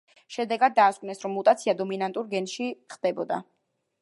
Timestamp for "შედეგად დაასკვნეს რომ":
0.35-1.35